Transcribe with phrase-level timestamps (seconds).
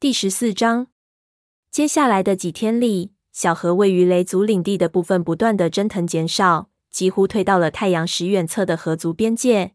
[0.00, 0.86] 第十四章。
[1.70, 9.74] 接下来的几天里，小河位于雷族领地的部分不断的蒸腾减少，几乎退到了太阳石远侧的河族边界。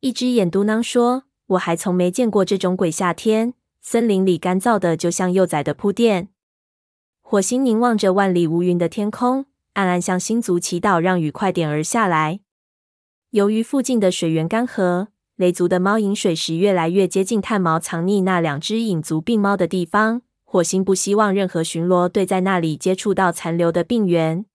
[0.00, 1.22] 一只眼嘟囔说
[1.54, 6.30] ：“我还从没见过这种鬼夏天，森林里干燥的就像幼崽的铺垫。”
[7.22, 12.40] 火星凝望着万里无云的天空，暗暗向星族祈祷，让雨快点儿下来。
[13.30, 15.06] 由于附近的水源干涸。
[15.38, 20.22] 雷族的猫饮水时越来越接近炭毛藏匿那两只影族病猫的地方。
[20.42, 24.46] 火星不希望任何巡逻队在那里接触到残留的病源。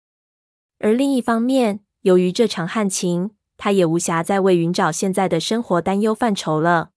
[0.80, 6.90] 而另一方面，由于这场旱情，他也无暇再为云沼现在的生活担忧犯愁了。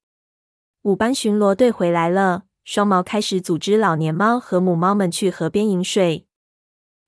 [0.82, 6.26] 五班巡逻队回来了，双毛开始组织老年猫和母猫们去河边饮水。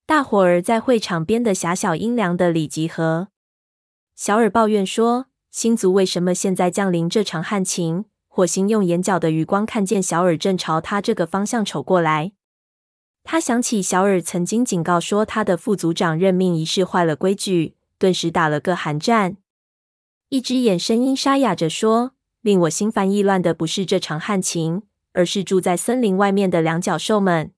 [0.06, 3.28] 大伙儿在会场边的狭小阴凉的里集合。
[4.14, 5.26] 小尔抱怨说。
[5.58, 8.04] 星族为什么现在降临这场旱情？
[8.28, 12.30] 火星用眼角的余光看见小尔正朝他这个方向瞅过来。
[13.24, 19.38] 他想起小尔曾经警告说他的副族长任命仪式坏了规矩，顿时打了个寒战。
[20.28, 27.50] 一只眼声音沙哑着说：“令我心烦意乱的不是这场旱情，而是住在森林外面的两脚兽们。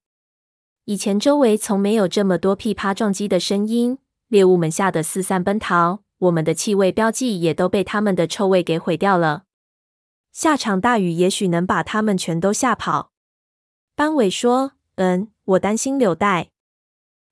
[0.87, 9.45] 以前周围从没有这么多噼啪撞击的声音，猎物们吓得四散奔逃。”我们的气味标记也都被他们的臭味给毁掉了。
[10.33, 13.11] 下场大雨也许能把他们全都吓跑。
[13.97, 16.51] 班委说：“嗯，我担心柳带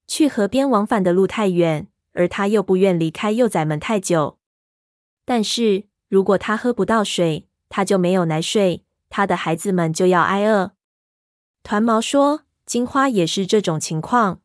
[0.06, 4.38] 去河边往返的路太远，而他又不愿离开幼崽们太久。
[5.24, 10.72] 但是如果他喝不到水，他就没有奶水，他的孩子们就要挨饿。”
[11.62, 14.40] 团毛说：“金花也是这种情况。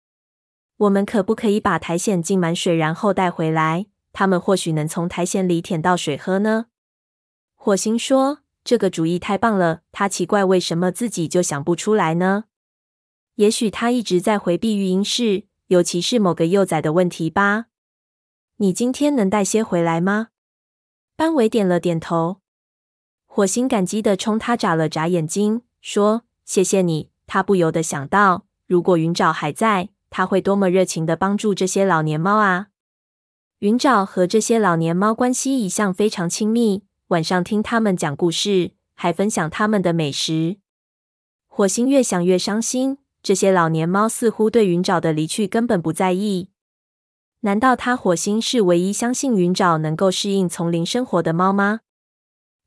[0.75, 6.67] 我们可不可以把苔藓浸满水，然后带回来？”他们或许能从苔藓里舔到水喝呢。
[7.55, 12.45] 火星说：“这个主意太棒了。”他奇怪为什么自己就想不出来呢？
[13.35, 17.65] 也许他一直在回避育婴室，尤其是某个幼崽的问题吧。
[18.57, 20.27] 你今天能带些回来吗？
[21.15, 22.41] 班维点了点头。
[23.25, 32.67] 火星感激地冲他眨了眨眼睛，说：“谢谢你。”他不由得想到，如果云沼还在，他会多么热情地帮助这些老年猫啊！
[33.63, 40.57] 云沼和这些老年猫关系一向非常亲密，晚上听他们讲故事，还分享他们的美食。
[41.47, 46.49] 火星越想越伤心，这些老年猫似乎对云沼的离去根本不在意。
[47.39, 51.79] 难道他火星是唯一相信云沼能够适应丛林生活的猫吗？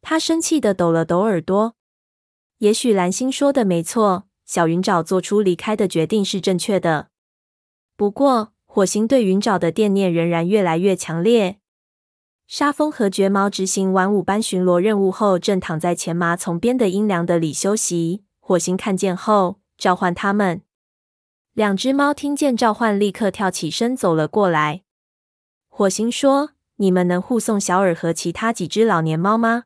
[0.01, 1.75] 他生气地抖了抖耳朵。
[2.61, 7.09] 也许蓝星说的没错，小云沼做出离开的决定是正确的。
[7.99, 11.56] 不过，火星对云沼的惦念仍然越来越强烈。
[12.47, 18.25] 沙风和绝毛执行完五班巡逻任务后，正躺在前麻丛边的阴凉的里休息。
[18.38, 20.60] 火星看见后，召唤他们。
[21.54, 24.82] 两只猫听见召唤，立刻跳起身走了过来。
[25.69, 29.65] 火星说：“你们能护送小耳和其他几只老年猫吗？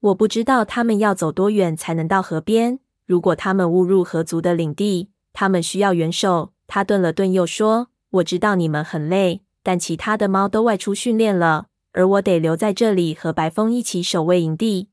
[0.00, 2.80] 我不知道他们要走多远才能到河边。
[3.04, 7.90] 如果他们误入河族的领地，他们需要援手。”他顿了顿，又说。
[8.14, 14.88] 我知道你们很累，但其他的猫都外出训练了，而我得留在这里和白风一起守卫营地。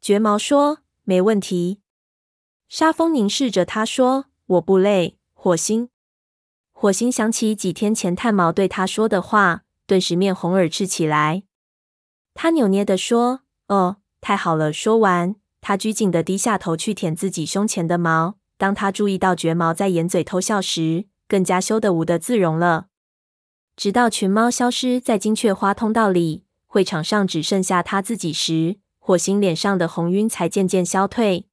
[0.00, 1.80] 绝毛说：“没问题。”
[2.68, 5.88] 沙风凝视着他说：“我不累。”火星，
[6.72, 11.42] 火星想起几天前炭毛对他说的话，顿时面红耳赤起来。
[12.34, 18.36] 他扭捏地说：“哦，太好了。”说完，他拘谨地低下头去舔自己胸前的毛。
[18.56, 22.88] 当他注意到绝毛在掩嘴偷笑时，更加羞得无地自容了。
[23.76, 31.46] 直到群猫消失在金雀花通道里，会场上只剩下他自己时，火星脸上的红晕才渐渐消退。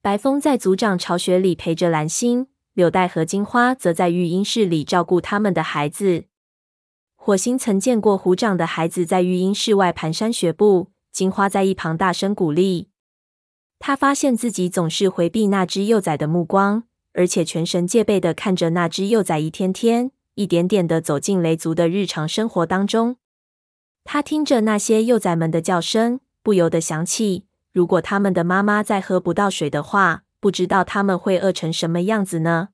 [0.00, 6.24] 白风在族长巢穴里陪着蓝星，柳带和金花则在育婴室里照顾他们的孩子。
[7.16, 12.88] 火星曾见过虎掌的孩子在育婴室外蹒跚学步，金花在一旁大声鼓励。
[13.78, 16.84] 他发现自己总是回避那只幼崽的目光。
[17.16, 23.16] 而且全神戒备的看着那只幼崽一天天、一点点的走进雷族的日常生活当中。
[24.04, 32.68] 他听着那些幼崽们的叫声，不由得想起，如果他们的妈妈再喝不到水的话，不知道他们会饿成什么样子呢？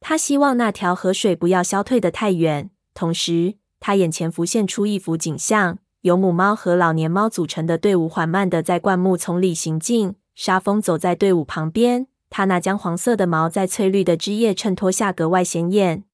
[0.00, 2.70] 他希望那条河水不要消退得太远。
[2.92, 10.14] 同时，他眼前浮现出一幅景象：由母猫和老年猫组成的队伍缓慢的在灌木丛里行进。
[10.34, 12.08] 沙风走在队伍旁边。
[12.36, 16.04] 他那姜黄色的毛在翠绿的枝叶衬托下格外显眼。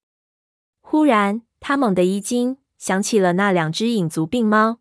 [0.81, 4.79] 忽然，他猛地一惊，想起了那两只影族病猫。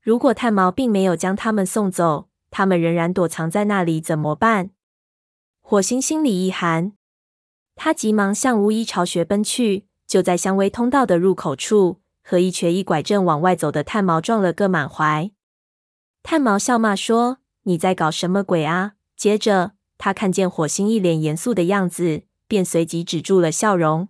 [0.00, 4.70] 如果炭毛并没有将他们送走，他们仍然躲藏在那里，怎么办？
[5.60, 6.94] 火星心里一寒，
[7.74, 9.84] 他急忙向巫医巢穴奔去。
[10.06, 15.30] 就在香薇通道的入口处，和一瘸一拐正往外走的炭毛撞了个满怀。
[16.22, 24.08] 炭毛笑骂说：“你在搞什么鬼啊？”接着，他看见火星一脸严肃的样子，便随即止住了笑容。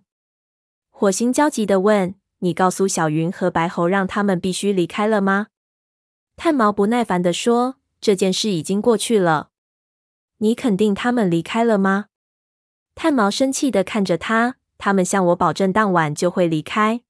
[0.89, 5.47] 火星焦急地问：“你告诉小云和白猴，让他们必须离开了吗？”
[6.35, 9.49] 炭毛不耐烦地说：“这件事已经过去了。
[10.37, 12.05] 你肯定他们离开了吗？”
[12.93, 17.01] 炭毛生气地看着他：“他们向我保证，当晚就会离开。”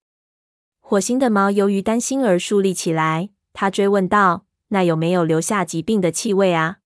[0.80, 6.78] 火星的毛由于担心而竖立起来，他追问道：“那有没有留下疾病的气味啊？”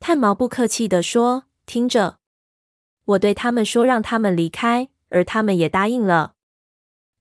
[0.00, 2.18] 炭毛不客气地说：“听着，
[3.04, 6.34] 我对他们说，让他们离开。”而他们也答应了。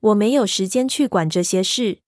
[0.02, 2.00] 我没有时间去管这些事，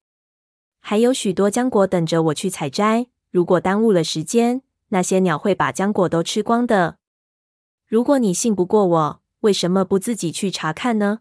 [0.81, 3.07] 还有许多浆果等着我去采摘。
[3.31, 6.98] 如果耽误了时间，那些鸟会把浆果都吃光的。
[7.88, 11.19] 如果你信不过我，为什么不自己去查看呢？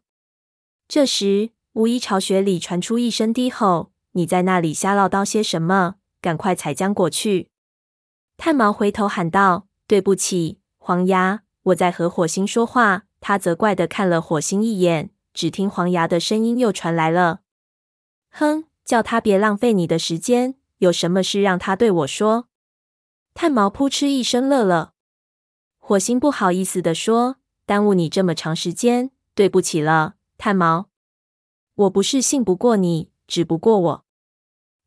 [0.88, 5.94] 这时，巫医巢穴里传出一声低吼：“你在那里瞎唠叨些什么？
[6.20, 7.50] 赶快采浆果去！”
[8.38, 17.40] 炭毛回头喊道：“对不起，黄牙，我在和火星说话。”他责怪的看了火星一眼，只听黄牙的声音又传来了
[18.30, 20.54] ：“哼，叫他别浪费你的时间。
[20.78, 22.46] 有什么事让他对我说。”
[23.34, 24.92] 炭毛扑哧一声乐了。
[25.78, 30.88] 火星不好意思的说：“耽误你这么长时间，对不起了，炭毛。
[31.74, 34.04] 我不是信不过你，只不过我……”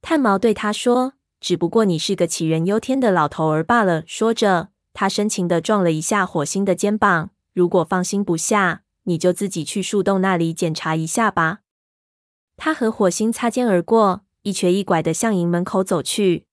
[0.01, 7.31] 炭毛对他说：“只不过你是个杞人忧天的老头儿罢了。”说着，他深情地撞了一下火星的肩膀。
[7.53, 11.59] 如果放心不下，你就自己去树洞那里检查一下吧。
[12.55, 16.45] 他和火星擦肩而过，一瘸一拐地向营门口走去。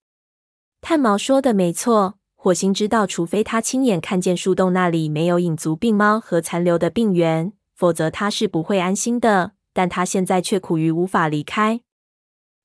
[0.80, 9.52] 炭毛说的没错，火星知道，除非他亲眼看见树洞那里没有影族病猫和残留的病源，否则他是不会安心的。
[9.74, 11.82] 但他现在却苦于无法离开。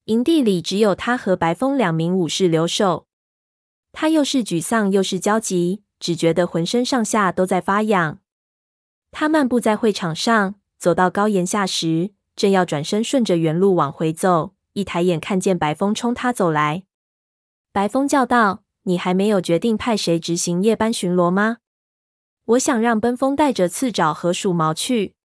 [0.05, 3.07] 营地里只有他和白风两名武士留守。
[3.93, 8.19] 他又是沮丧又是焦急，只觉得浑身上下都在发痒。
[9.11, 16.83] 他漫步在会场上，走到高岩下时，正要转身顺着原路往回走，一抬眼看见白风冲他走来。
[17.71, 21.59] 白风叫道：“你还没有决定派谁执行夜班巡逻吗？”
[22.45, 25.15] 我想让奔风带着刺爪和鼠毛去。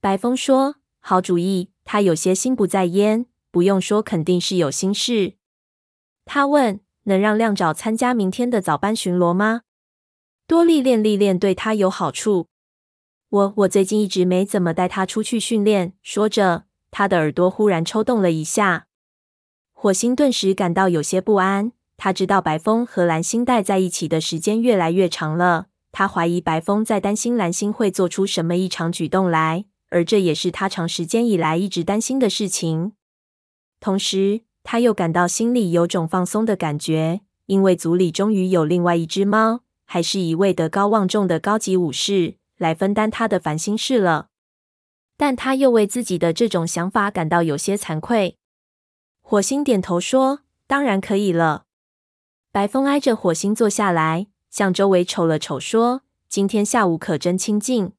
[0.00, 5.34] 白风说：“好主意。”他有些心不在焉，不用说，肯定是有心事。
[6.24, 9.60] 他问：“能让亮爪参加明天的早班巡逻吗？
[10.46, 12.48] 多历练历练对他有好处。”
[13.28, 15.92] 我我最近一直没怎么带他出去训练。
[16.02, 18.86] 说着，他的耳朵忽然抽动了一下。
[19.72, 21.72] 火星顿时感到有些不安。
[21.96, 25.66] 他知道白风和蓝星待在一起的时间越来越长了。
[25.92, 32.94] 他怀疑白风在担心蓝星会做出什么异常举动来，而这也是他长时间以来一直担心的事情。
[33.82, 42.36] 同时，他又感到心里有种放松的感觉，因为组里终于有另外一只猫，还是一位德高望重的高级武士。
[42.58, 44.28] 来分担他的烦心事了，
[45.16, 48.36] 但他又为自己的这种想法感到有些惭愧。
[49.20, 51.64] 火星点头说：“当然可以了。”
[52.52, 57.94] 白风挨着火星坐下来，向周围瞅了瞅，说：“今天下午可真清静。”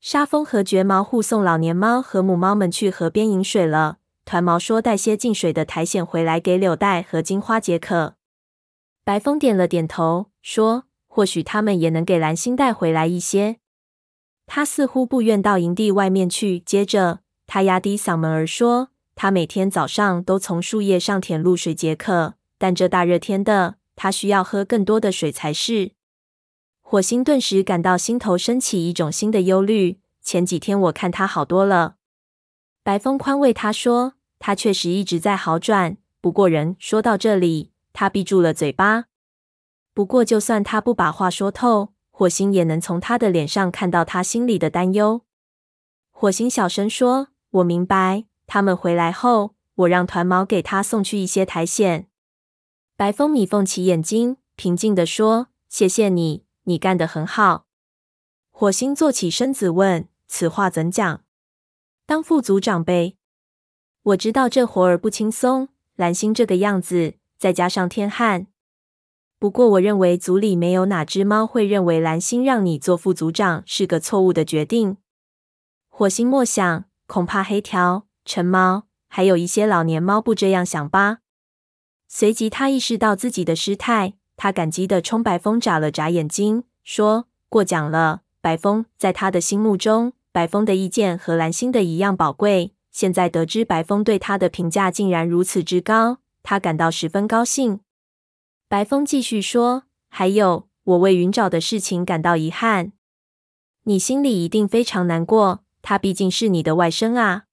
[0.00, 3.98] 沙风和绝毛护送老年猫和母猫们去河边饮水了。
[4.28, 8.16] 团毛说带些净水的苔藓回来给柳带和金花解渴。
[9.02, 13.56] 白风点了点头，说：“或许他们也能给蓝星带回来一些。”
[14.44, 16.60] 他似乎不愿到营地外面去。
[16.60, 25.92] 接着，他压低嗓门儿说：“他每天早上都从树叶上舔露水解渴，但这大热天的，他需要喝更多的水才是。”
[26.84, 30.00] 火星顿时感到心头升起一种新的忧虑。
[30.20, 31.94] 前几天我看他好多了。
[32.82, 35.96] 白风宽慰他说：“他确实一直在好转。
[36.20, 39.04] 不过人说到这里，他闭住了嘴巴。
[39.94, 45.22] 不过，就算他不把话说透。”火星也能从他的脸上看到他心里的担忧。
[46.10, 48.24] 火星小声说：“我明白。
[48.48, 52.06] 他们回来后，我让团毛给他送去一些苔藓。”
[52.98, 57.66] 白风米缝起眼睛，平静地说：“谢谢你，你干得很好。”
[58.50, 61.22] 火星坐起身子问：“此话怎讲？
[62.04, 63.17] 当副组长呗。
[64.08, 65.68] 我知道这活儿不轻松。
[65.96, 68.46] 蓝星这个样子，再加上天旱。”
[69.38, 74.96] 不过，我认为组里没有哪只猫会认为蓝星让你做副组长是个错误的决定。
[75.88, 81.18] 火星默想，恐怕黑条、橙猫还有一些老年猫不这样想吧。
[82.08, 92.72] 随即，他意识到自己的失态，他感激地冲白风眨了眨眼睛，说：“过奖了，白风。”在他的心目中，白风的意见和蓝星的一样宝贵。
[92.98, 97.78] 现在得知白风对他的评价竟然如此之高，他感到十分高兴。
[98.66, 102.90] 白风继续说：“还有，我为云沼的事情感到遗憾。
[103.84, 107.44] 你心里一定非常难过，他毕竟是你的外甥啊。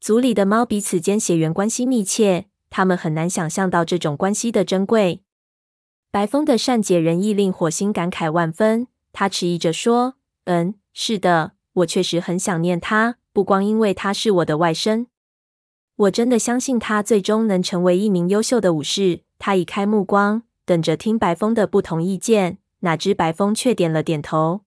[0.00, 5.20] 族里的猫彼此间血缘关系密切，他们很难想象到这种关系的珍贵。”
[6.10, 15.06] 白风的善解人意令火星感慨万分，他迟疑着说：“嗯，是的，我确实很想念他。”不光因为他是我的外甥，
[15.96, 19.22] 我真的相信他最终能成为一名优秀的武士。
[19.40, 22.58] 他移开目光，等着听白风的不同意见。
[22.80, 24.60] 哪知白风却点了点头。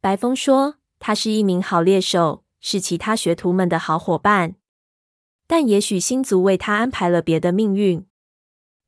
[0.00, 4.54] 白风说：“他是一名好猎手，是其他学徒们的好伙伴。
[5.46, 8.06] 但也许星族为他安排了别的命运。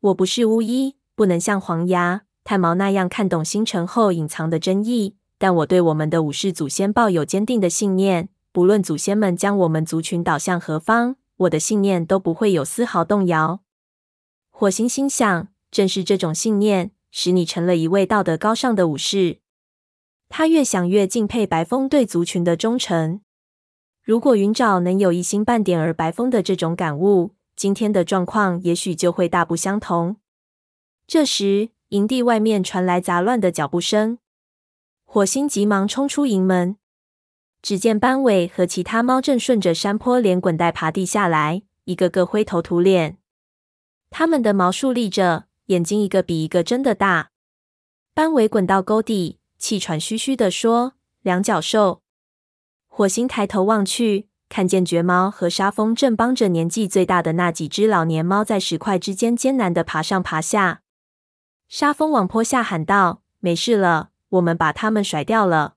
[0.00, 5.16] 我不是巫医，不能像黄牙、炭毛那样看懂星辰后隐藏的真意。
[5.36, 13.60] 但我对我们的武士祖先抱有坚定的信念。”不论祖先们将我们族群导向何方，我的信念都不会有丝毫动摇。
[14.48, 19.40] 火星心想，正是这种信念，使你成了一位道德高尚的武士。
[20.30, 23.20] 他越想越敬佩白风对族群的忠诚。
[24.02, 30.16] 如果云沼能有一星半点儿白风的这种感悟，今天的状况也许就会大不相同。
[31.06, 34.16] 这时，营地外面传来杂乱的脚步声，
[35.04, 36.78] 火星急忙冲出营门。
[37.62, 43.18] 只见斑尾和其他猫正顺着山坡连滚带爬地下来，一个个灰头土脸。
[44.10, 47.30] 它们的毛竖立着，眼睛一个比一个睁得大。
[48.14, 52.02] 斑尾滚到沟底，气喘吁吁地说：“两脚兽。”
[52.86, 60.82] 火星抬头望去，看见绝猫和沙风正帮着年纪最大的那几只老年猫在石块之间艰难地爬上爬下。
[61.68, 65.74] 沙风往坡下喊道：“没事了，我们把它们甩掉了。”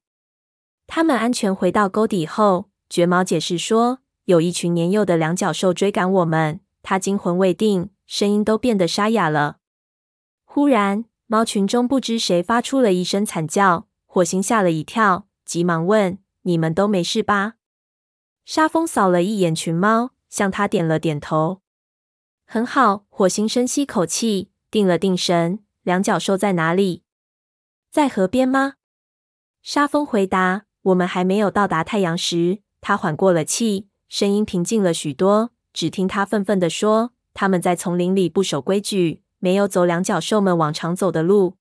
[0.91, 9.57] 他们安全回到沟底后，绝毛解释说：“有一群年幼的两脚兽追赶我们。”他惊魂未定，声音都变得沙哑了。
[10.45, 17.53] 忽然，猫群中不知谁发出了一声惨叫，火星吓了一跳，急忙问：“你们都没事吧？”
[18.43, 21.61] 沙风扫了一眼群猫，向他点了点头。
[22.47, 27.03] “很好。”火星深吸口气，定了定神：“两脚兽在哪里？
[27.91, 28.73] 在河边吗？”
[29.61, 30.63] 沙风回答。
[30.89, 35.51] 我们还没有到达太阳时，他缓过了气，声音平静了许多。
[35.71, 41.57] 只听他愤愤地说：“他们在丛林里不守规矩，没有走两脚兽们往常走的路。”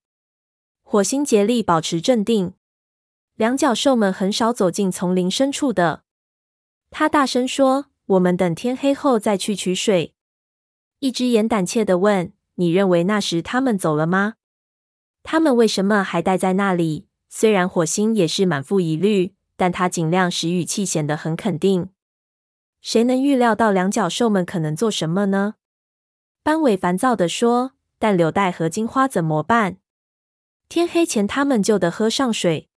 [0.81, 2.53] 火星竭力保持镇定。
[3.35, 6.03] 两脚兽们很少走进丛林深处的。
[6.89, 10.15] 他大声说：“我们等天黑后再去取水。”
[10.99, 14.35] 一只眼胆怯地问：“你认为那时他们走了吗？
[15.21, 21.89] 他们为什么还待在那里？”虽然火星也是满腹疑虑，但他尽量使语气显得很肯定。
[22.81, 25.55] 谁能预料到两脚兽们可能做什么呢？
[26.41, 29.77] 斑尾烦躁地说：“但柳带和金花怎么办？
[30.67, 32.69] 天黑前他们就得喝上水。”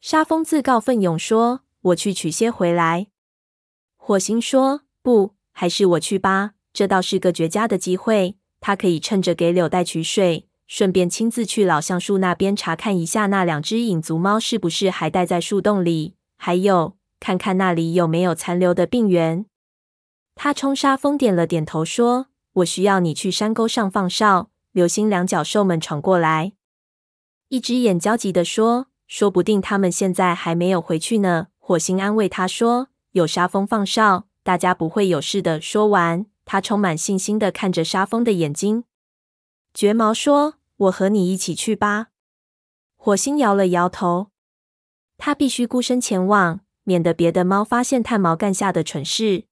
[0.00, 3.08] 沙风自告奋勇说：“我去取些回来。”
[3.96, 6.52] 火星说：“不，还是我去吧。
[6.72, 16.14] 这倒是个绝佳的机会，他可以趁着给柳带取水。”顺便亲自去老橡树那边查看一下，那两只影族猫是不是还待在树洞里？
[16.36, 19.46] 还有，看看那里有没有残留的病源。
[20.34, 26.52] 他冲沙风点了点头，说：“我需要你去山沟上放哨，留心两脚兽们闯过来。”
[27.48, 38.84] 一只眼焦急地说：“说不定他们现在还没有回去呢。”火星安慰他说：“有沙风放哨，大家不会有事的。”说完，他充满信心地看着沙风的眼睛。
[39.76, 40.54] 绝毛说
[40.88, 42.06] ：“我和你一起去吧。”
[42.96, 44.30] 火星摇了摇头，
[45.18, 49.44] 他必须孤身前往，免得别的猫发现炭毛干下的蠢事。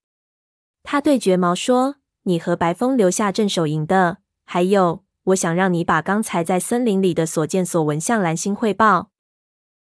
[0.83, 4.17] 他对绝毛说：“你和白风留下镇守营的，
[4.47, 9.11] 还有，我想让你把刚才在森林里的所见所闻向蓝星汇报。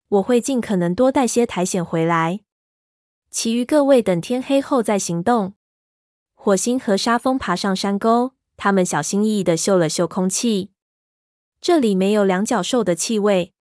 [0.09, 2.41] 我会尽可能多带些苔藓回来。
[3.31, 5.55] 其余各位等天黑后再行动。”
[6.37, 8.36] 火星和沙风爬上山沟。
[8.57, 10.71] 他们小心翼翼地嗅了嗅空气，
[11.61, 13.53] 这里没有两脚兽的气味。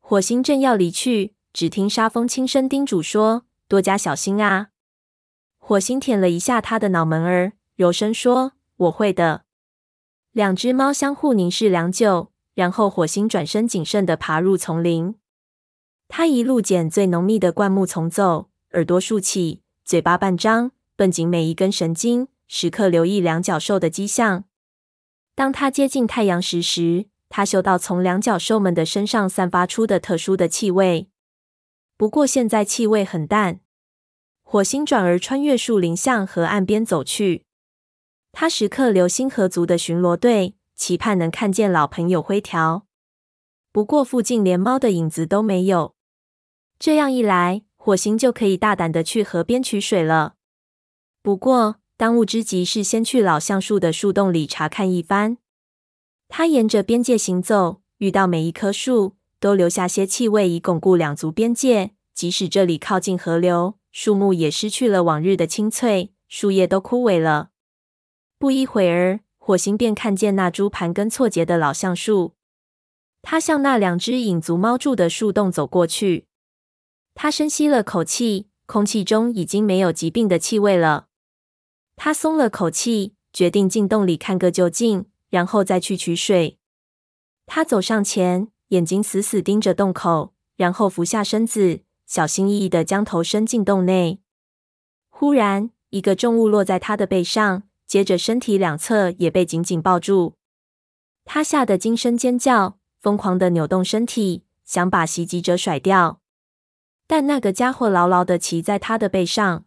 [0.00, 4.68] 火星正要离去，只听沙风轻声叮嘱说：“多加小心啊！”
[5.58, 9.44] 火星舔了一下他的脑门儿，柔声说：“我会的。”
[10.32, 15.14] 两只猫相互凝视良久，然后火星转身谨慎地爬入丛林。
[16.08, 22.28] 他一路捡最浓密的灌木丛走，耳朵竖起，嘴巴半张，绷紧每一根神经。
[22.48, 24.44] 时刻留意两脚兽的迹象。
[25.34, 31.08] 当他接近太阳石时，他嗅到从两角兽们的身上散发出的特殊的气味。
[31.96, 33.60] 不过现在气味很淡。
[34.42, 37.44] 火星转而穿越树林向河岸边走去。
[38.32, 42.86] 他时刻留心河族的巡逻队，期盼能看见老朋友灰条。
[43.70, 45.94] 不过附近连猫的影子都没有。
[46.78, 50.36] 这样一来，火星就可以大胆的去河边取水了。
[51.22, 55.38] 不过当务之急是先去老橡树的树洞里查看一番。
[56.28, 61.90] 他沿着边界行走，遇到每一棵树都留下些气味，以巩固两族边界。
[62.14, 63.74] 即使这里靠近河流。
[63.90, 67.50] 树木也失去了往日的青翠，树叶都枯萎了。
[68.38, 72.34] 不一会儿，火星便看见那株盘根错节的老橡树。
[73.22, 76.28] 他向那两只影族猫住的树洞走过去。
[77.16, 81.07] 他深吸了口气，空气中已经没有疾病的气味了。
[82.00, 86.58] 他松了口气，决定进洞里看个究竟，然后再去取水。
[87.44, 91.80] 他走上前，眼睛死死盯着洞口，然后俯下身子。
[92.06, 94.20] 小心翼翼地将头伸进洞内，
[95.10, 100.36] 忽然，一个重物落在他的背上，接着身体两侧也被紧紧抱住。
[101.26, 106.22] 他吓得惊声尖叫，疯狂地扭动身体，想把袭击者甩掉。
[107.06, 109.66] 但那个家伙牢牢地骑在他的背上。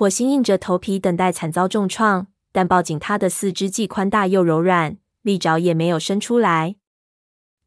[0.00, 6.76] 火星硬着头皮等待惨遭重创，但抱紧他的四肢既宽大又柔软，利爪也没有伸出来。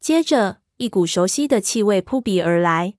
[0.00, 2.94] 接着，一股熟悉的气味扑鼻而来。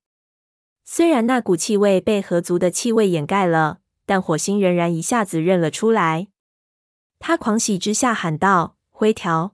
[0.86, 6.30] 虽然那股气味被河族的气味掩盖了，但火星仍然一下子认了出来。
[7.20, 9.54] 他狂喜之下喊道：“灰条！”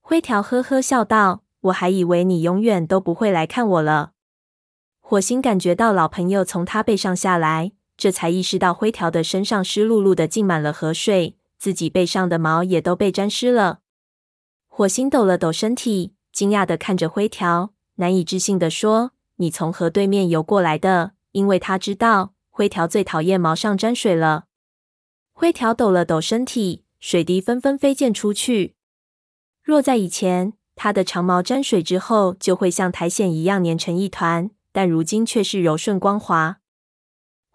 [0.00, 4.12] 灰条呵呵笑道：“我还以为你永远都不会来看我了。”
[5.04, 13.80] 火星感觉到老朋友从他背上下来，这才意识到灰条的身上湿漉漉的，浸满了河水，自己背上的毛也都被沾湿了。
[14.66, 19.12] 火星抖了抖身体，惊讶的看着灰条，难以置信的说。
[19.38, 24.44] 你从河对面游过来的，因为他知道灰条最讨厌毛上沾水了。
[25.32, 28.76] 灰条抖了抖身体，水滴纷纷飞溅出去。
[29.62, 36.60] 若在以前，它的长毛沾水之后就会像苔藓一样粘成一团，但如今却是柔顺光滑。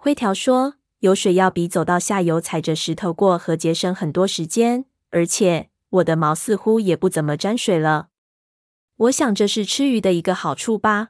[0.03, 8.07] 灰条说：“游水要比走到下游踩着石头过河节省很多时间，而且我的毛似乎也不怎么沾水了。
[8.97, 11.09] 我想这是吃鱼的一个好处吧。”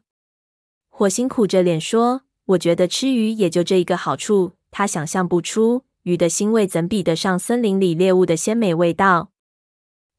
[0.92, 4.58] 火星苦着脸说：“我觉得吃鱼也就这一个好处。
[4.72, 9.32] 他想象不出鱼的腥味怎比得上森林里猎物的鲜美味道。”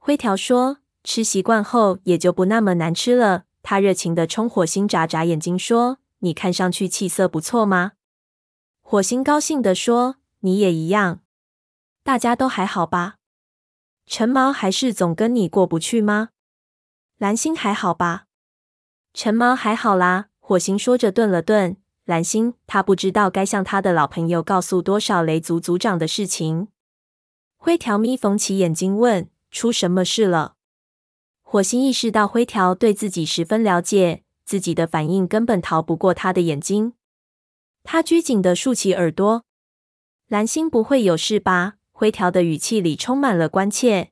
[0.00, 7.92] 灰条说：“吃习惯后也就不那么难吃了。”他热情地冲火星眨眨眼睛说：“你看上去气色不错吗？”
[8.92, 11.20] 火星高兴地说：“你也一样。
[12.02, 13.14] 大家都还好吧？
[14.04, 16.28] 陈毛还是总跟你过不去吗？
[17.16, 18.26] 蓝星还好吧？
[19.14, 21.78] 陈毛还好啦。”火星说着，顿了顿。
[22.04, 26.68] 蓝星，他不知道该向他的老朋友告诉多少雷族族长的事情。
[27.56, 30.56] 灰条眯缝起眼睛问：“出什么事了？”
[31.40, 36.92] 火星意识到灰条对自己十分了解，自己的反应根本逃不过他的眼睛。
[37.84, 39.44] 他拘谨地竖起耳朵。
[40.28, 41.74] 蓝星不会有事吧？
[41.90, 44.10] 灰条的语气里充满了关切。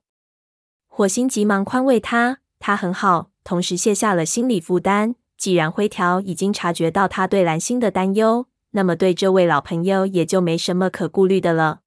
[0.87, 5.15] 火星急忙宽慰他：“他很好。”同时卸下了心理负担。
[5.35, 11.81] 既然灰条已经察觉到他对蓝星的担忧，那么对这位老朋友也就没什么可顾虑的了。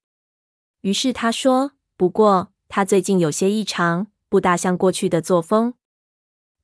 [0.81, 5.75] 于是他说：“不过他最近有些异常，不大像过去的作风。”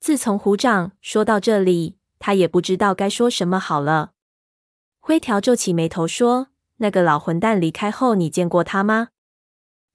[0.01, 4.11] 自从虎掌说到这里，他也不知道该说什么好了。
[5.03, 9.09] 灰条皱起眉头说：“那个老混蛋离开后，你见过他吗？”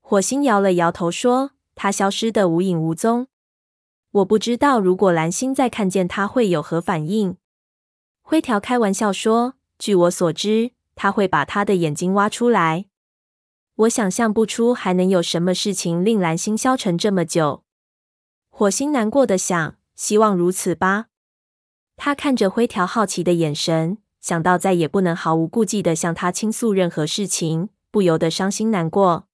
[0.02, 3.28] 火星摇了摇头说：“他消失得无影无踪。”
[4.10, 7.36] 我不知道，如果蓝星再看见他会有何反应。
[8.20, 12.86] 灰条开玩笑说：“据我所知，他会把他的眼睛挖出来。”
[13.76, 17.62] 我想象不出还能有什么事情令蓝星消沉这么久。
[18.48, 21.06] 火星难过的想：“希望如此吧。”
[21.96, 29.28] 他看着灰条好奇的眼神，想到再也不能毫无顾忌的向他倾诉任何事情，不由得伤心难过。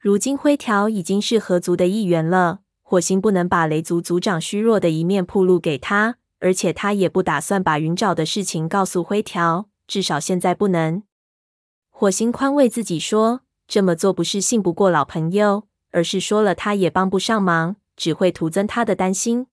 [0.00, 2.62] 如今灰条已经是合族的一员了。
[2.82, 11.04] 火星不能把雷族族长虚弱的一面暴露给他，而且他也不打算把云沼的事情告诉灰条，至少现在不能。
[11.88, 19.46] 火星宽慰自己说，这么做不是信不过老朋友，而是说了他也帮不上忙，只会徒增他的担心。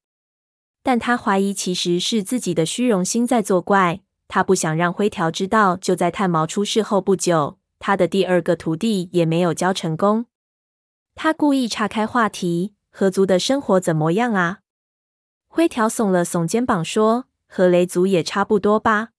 [0.81, 10.25] 但他怀疑其实是自己的虚荣心在作怪，他不想让灰条知道，就在炭毛出事后不久，他的第二个徒弟也没有教成功。
[11.15, 14.59] 他故意岔开话题：“河族的生活怎么样啊？”
[15.47, 19.09] 灰条耸了耸肩膀说：“和雷族也差不多吧。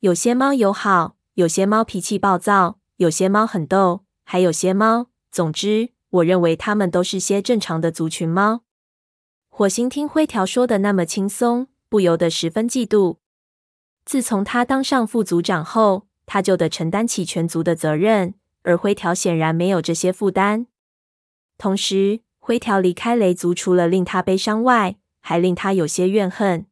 [0.00, 5.06] 有些猫友好，有些猫脾气暴躁，有些猫很逗，还有些猫……
[5.32, 8.62] 总之，我认为它们都是些正常的族群猫。”
[9.50, 13.16] 火星听灰条说的那么轻松，不由得十分嫉妒。
[14.08, 20.66] 自从他当上副族长后，他就得承担起全族的责任，而灰条显然没有这些负担。
[21.58, 26.64] 同时，灰条离开雷族，除了令他悲伤外，还令他有些怨恨。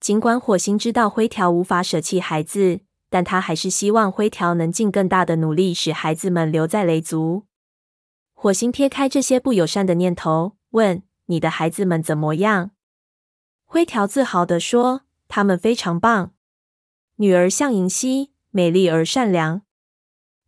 [0.00, 7.44] 尽管火星知道灰条无法舍弃孩子，但他还是希望灰条能尽更大的努力，使孩子们留在雷族。
[8.34, 11.04] 火星撇开这些不友善的念头，问。
[11.26, 12.72] 你的孩子们怎么样？
[13.66, 16.32] 灰条自豪地说：“他们非常棒。
[17.20, 19.60] 女儿像银溪，美丽而善良。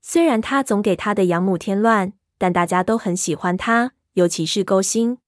[0.01, 5.19] 虽然她总给她的养母添乱，但大家都很喜欢她，尤其是勾心。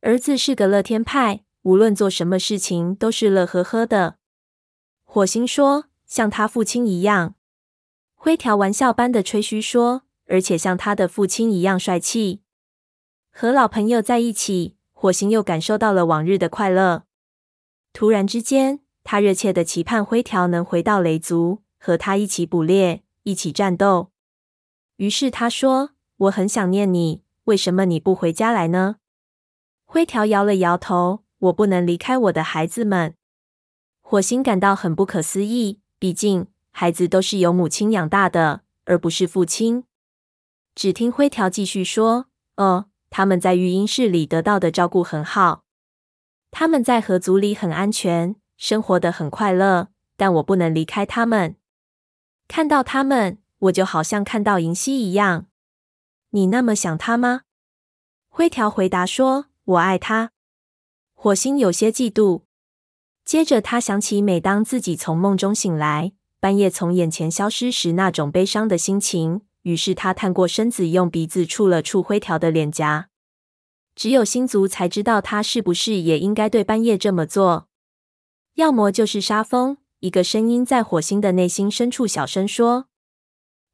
[0.00, 4.16] 儿子是个乐天派，无论做什么事情都是乐呵呵的。”
[5.04, 7.34] 火星说：“像他父亲一样。”
[8.16, 12.40] 灰条玩笑般的吹嘘说：“而且像他的父亲一样帅气。”
[13.30, 17.04] 和老朋友在一起，火星又感受到了往日的快乐。
[17.92, 24.10] 突然之间，他热切的期盼灰条能回到雷族，和他一起捕猎，一起战斗。
[24.96, 28.96] 于是他说：“我很想念你，为什么你不回家来呢？”
[29.86, 33.14] 灰条摇了摇头：“我不能离开我的孩子们。”
[34.02, 39.84] 火星感到很不可思议，毕竟孩子都是由母亲养大的，而不是父亲。
[40.74, 42.86] 只听灰条继续说：“哦。”
[43.16, 45.62] 他们在育婴室里得到的照顾很好，
[46.50, 49.88] 他们在河族里很安全，生活得很快乐。
[50.16, 51.56] 但我不能离开他们，
[52.46, 55.46] 看到他们，我就好像看到银溪一样。
[56.30, 57.42] 你那么想他吗？
[58.28, 60.30] 灰条回答说：“我爱他。”
[61.14, 62.42] 火星有些嫉妒。
[63.24, 69.40] 接着，他想起每当自己从梦中醒来，半夜从眼前消失时那种悲伤的心情。
[69.62, 73.08] 于是他探过身子，用鼻子触了触灰条的脸颊。
[73.96, 77.68] 只有星族才知道他是不是也应该对半夜这么做。
[78.54, 79.78] 要么就是杀疯。
[80.00, 82.88] 一个声音在火星的内心深处小声说。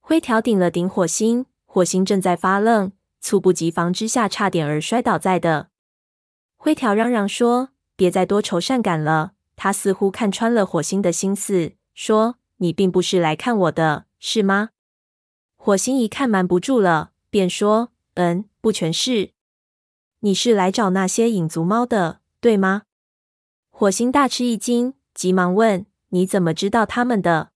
[0.01, 5.69] 灰条顶了顶火星，火星正在发愣，猝不及防之下差点儿摔倒在地。
[6.57, 14.71] 灰条嚷嚷说：“别再多愁善感了。”他似乎看穿了火星的心思，说：“你并不是来看我的，是吗？”
[15.57, 19.33] 火星一看瞒不住了，便说：“嗯，不全是。
[20.21, 22.83] 你是来找那些影族猫的，对吗？”
[23.81, 27.53] 火星大吃一惊，急忙问：“你怎么知道他们的？”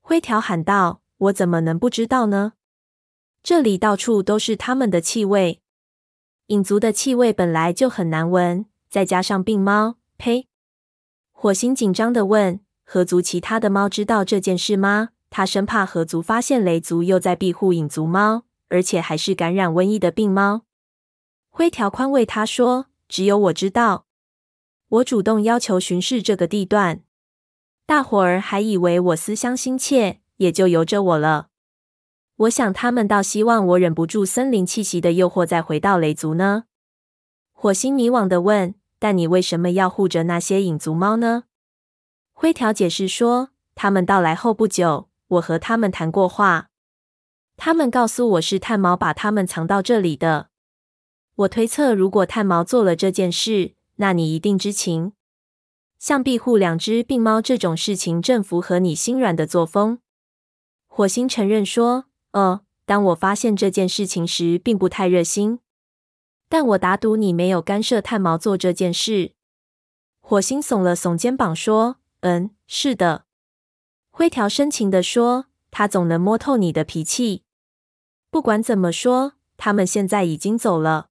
[0.00, 2.54] 灰条喊道：“我怎么能不知道呢？
[3.42, 5.60] 这里到处都是他们的气味，
[6.46, 10.48] 影族的气味本来就很难闻，再加上病猫，呸！”
[11.30, 20.62] 火星紧张的问：“合族其他的猫知道这件事吗？”他生怕合族发现雷族又在庇护影族猫，而且还是感染瘟疫的病猫。
[21.50, 24.03] 灰条宽慰他说：“只有我知道，
[24.88, 27.02] 我主动要求巡视这个地段，
[27.86, 31.48] 大伙儿还以为我思乡心切，也就由着我了。
[32.36, 36.64] 我想他们倒希望我忍不住森林气息的诱惑，再回到雷族呢。”
[37.52, 41.44] 火星迷惘地问：“但你为什么要护着那些影族猫呢？”
[42.32, 46.68] 灰条解释说：“他们到来后不久。”我和他们谈过话，
[47.56, 50.50] 他们告诉我是炭毛把他们藏到这里的。
[51.34, 55.12] 我推测，如果炭毛做了这件事，那你一定知情。
[55.98, 60.00] 像庇护两只病猫这种事情，正符合你心软的作风。
[60.86, 65.60] 火星承认说：“哦，当我发现这件事情时，并不太热心。
[66.48, 69.32] 但我打赌你没有干涉炭毛做这件事。”
[70.20, 73.24] 火星耸了耸肩膀说：“嗯，是的。”
[74.12, 77.44] 灰条深情地说：“他总能摸透你的脾气。
[78.30, 81.08] 不管怎么说，他们现在已经走了。”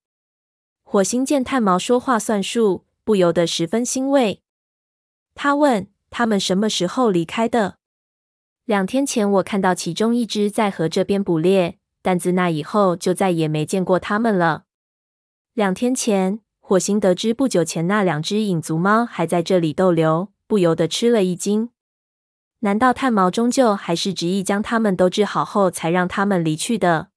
[0.93, 4.43] 火星见炭毛说话算数，不由得十分欣慰。
[5.33, 7.79] 他问：“他们什么时候离开的？”
[8.65, 14.65] 两天前，我看到其中一只在河这边捕猎，但自那以后就再也没见过他们了。
[15.55, 21.71] 两天前，火星得知不久前那两只影族猫还在这里逗留，不由得吃了一惊。
[22.59, 27.07] 难道炭毛终究还是执意将他们都治好后，才让他们离去的？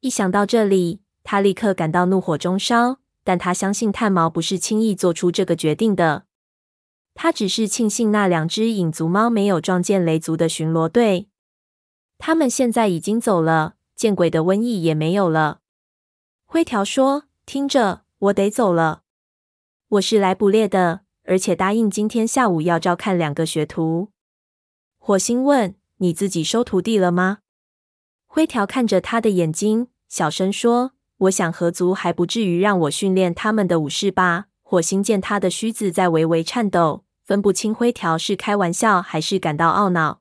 [0.00, 3.00] 一想到这里，他立刻感到怒火中烧。
[3.26, 6.26] 但他相信炭毛不是轻易做出这个决定的。
[7.12, 11.28] 他只是庆幸那两只影族猫没有撞见雷族的巡逻队。
[12.18, 15.58] 他们现在已经走了，见鬼的瘟疫也没有了。
[16.44, 19.02] 灰条说：“听着，我得走了。
[19.88, 24.12] 我是来捕猎的，而且答应今天下午要照看两个学徒。”
[24.98, 27.38] 火星问：“你自己收徒弟了吗？”
[28.28, 40.20] 灰条看着他的眼睛，小声说：“我想合族还不至于让我训练他们的武士吧。”火星见他的须子在微微颤抖，分不清灰条是开玩笑还是感到懊恼。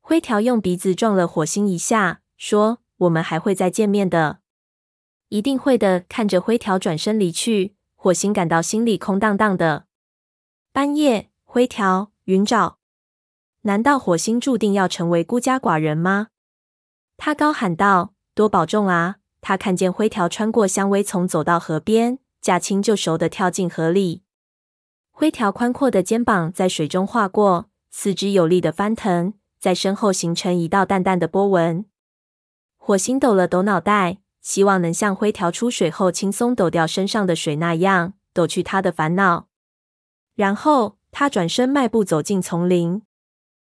[0.00, 4.40] 灰条用鼻子撞了火星一下，说：“我们还会再见面的，
[5.28, 9.84] 一定会的。”看着灰条转身离去，火星感到心里空荡荡的。
[10.72, 12.76] 半夜，灰条、云沼，
[13.62, 16.28] 难道火星注定要成为孤家寡人吗？
[17.18, 24.22] 他高喊道：“多保重啊！”他看见灰条穿过香薇丛走到河边，驾轻就熟地跳进河里。
[25.10, 29.34] 灰条宽阔的肩膀在水中划过，四肢有力的翻腾。
[29.58, 31.84] 在身后形成一道淡淡的波纹。
[32.78, 39.48] 火星抖了抖脑袋，希望能像灰条出水后轻松抖掉身上的水那样抖去他的烦恼。
[40.34, 43.02] 然后他转身迈步走进丛林。